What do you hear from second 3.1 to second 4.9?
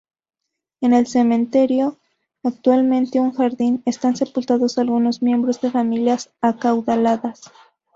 un jardín, están sepultados